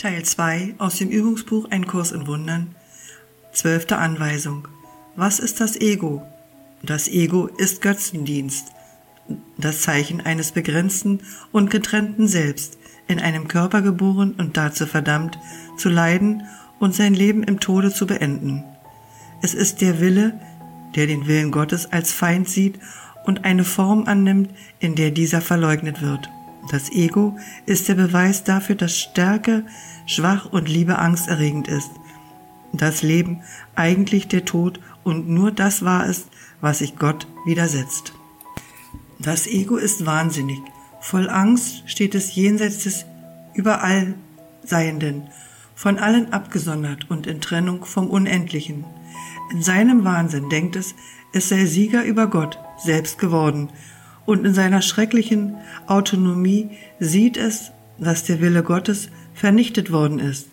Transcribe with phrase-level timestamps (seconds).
[0.00, 2.74] Teil 2 aus dem Übungsbuch Ein Kurs in Wundern.
[3.52, 4.66] Zwölfte Anweisung.
[5.14, 6.22] Was ist das Ego?
[6.82, 8.68] Das Ego ist Götzendienst,
[9.58, 11.20] das Zeichen eines begrenzten
[11.52, 12.78] und getrennten Selbst,
[13.08, 15.38] in einem Körper geboren und dazu verdammt,
[15.76, 16.44] zu leiden
[16.78, 18.64] und sein Leben im Tode zu beenden.
[19.42, 20.40] Es ist der Wille,
[20.96, 22.78] der den Willen Gottes als Feind sieht
[23.26, 26.30] und eine Form annimmt, in der dieser verleugnet wird.
[26.70, 29.64] Das Ego ist der Beweis dafür, dass Stärke
[30.06, 31.90] schwach und Liebe angsterregend ist.
[32.72, 33.42] Das Leben
[33.74, 36.26] eigentlich der Tod und nur das war es,
[36.60, 38.12] was sich Gott widersetzt.
[39.18, 40.60] Das Ego ist wahnsinnig.
[41.00, 43.04] Voll Angst steht es jenseits des
[43.54, 44.14] überall
[44.62, 45.24] Seienden,
[45.74, 48.84] von allen abgesondert und in Trennung vom Unendlichen.
[49.50, 50.94] In seinem Wahnsinn denkt es,
[51.32, 53.70] es sei Sieger über Gott selbst geworden
[54.30, 55.56] und in seiner schrecklichen
[55.88, 60.46] Autonomie sieht es, dass der Wille Gottes vernichtet worden ist.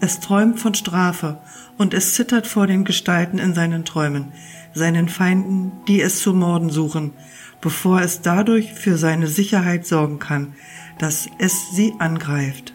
[0.00, 1.38] Es träumt von Strafe
[1.78, 4.32] und es zittert vor den Gestalten in seinen Träumen,
[4.74, 7.12] seinen Feinden, die es zu morden suchen,
[7.62, 10.52] bevor es dadurch für seine Sicherheit sorgen kann,
[10.98, 12.74] dass es sie angreift.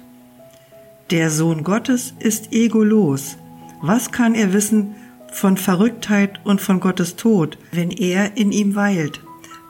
[1.12, 3.38] Der Sohn Gottes ist egolos.
[3.84, 4.96] Was kann er wissen
[5.32, 9.22] von Verrücktheit und von Gottes Tod, wenn er in ihm weilt?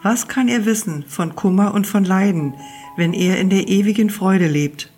[0.04, 2.56] Was kann er wissen von Kummer und von Leiden,
[2.98, 4.92] wenn er in der ewigen Freude lebt?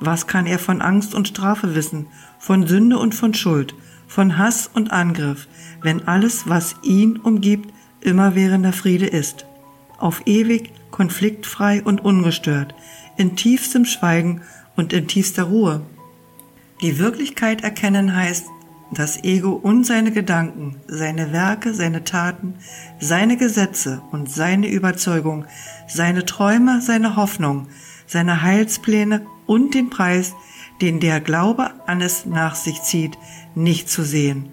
[0.00, 2.06] Was kann er von Angst und Strafe wissen,
[2.38, 3.74] von Sünde und von Schuld,
[4.06, 5.46] von Hass und Angriff,
[5.82, 9.46] wenn alles, was ihn umgibt, immerwährender Friede ist?
[9.98, 12.74] Auf ewig, konfliktfrei und ungestört,
[13.18, 14.40] in tiefstem Schweigen
[14.74, 15.82] und in tiefster Ruhe.
[16.80, 18.46] Die Wirklichkeit erkennen heißt,
[18.90, 22.54] das Ego und seine Gedanken, seine Werke, seine Taten,
[23.00, 25.44] seine Gesetze und seine Überzeugung,
[25.88, 27.68] seine Träume, seine Hoffnung,
[28.06, 30.34] seine Heilspläne und den Preis,
[30.80, 33.18] den der Glaube an es nach sich zieht,
[33.54, 34.48] nicht zu sehen.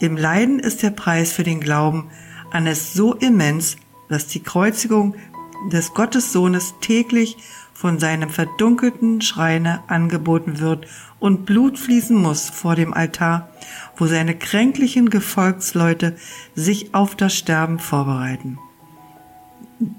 [0.00, 2.08] Im Leiden ist der Preis für den Glauben
[2.50, 3.76] an es so immens,
[4.08, 5.16] dass die Kreuzigung
[5.70, 7.36] des Gottessohnes täglich
[7.72, 10.86] von seinem verdunkelten Schreine angeboten wird
[11.20, 13.50] und Blut fließen muss vor dem Altar,
[13.96, 16.16] wo seine kränklichen Gefolgsleute
[16.54, 18.58] sich auf das Sterben vorbereiten.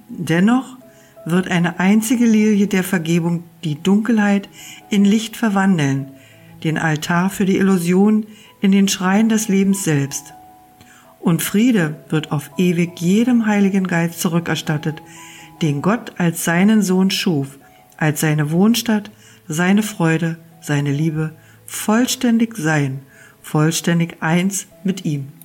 [0.10, 0.78] Dennoch
[1.26, 4.50] wird eine einzige Lilie der Vergebung die Dunkelheit
[4.90, 6.12] in Licht verwandeln,
[6.64, 8.26] den Altar für die Illusion
[8.62, 10.34] in den Schrein des Lebens selbst.
[11.20, 15.02] Und Friede wird auf ewig jedem Heiligen Geist zurückerstattet,
[15.62, 17.58] den Gott als seinen Sohn schuf,
[17.98, 19.12] als seine Wohnstatt,
[19.48, 21.34] seine Freude, seine Liebe,
[21.66, 23.02] vollständig sein,
[23.42, 25.39] vollständig eins mit ihm.